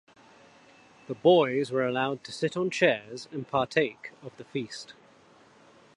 The 1.07 1.13
boys 1.13 1.71
were 1.71 1.85
allowed 1.85 2.23
to 2.23 2.31
sit 2.31 2.57
on 2.57 2.71
chairs 2.71 3.27
and 3.31 3.47
partake 3.47 4.13
of 4.23 4.35
the 4.37 4.45
feast. 4.45 4.95